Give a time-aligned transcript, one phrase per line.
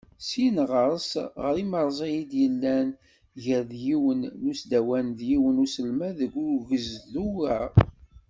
[0.27, 2.87] Syin ɣer-s ɣer yimerẓi i d-yellan
[3.43, 7.59] gar yiwen n usdawan d yiwen n uselmad deg ugezdu-a.